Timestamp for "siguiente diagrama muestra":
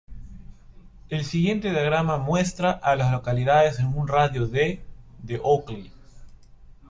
1.25-2.71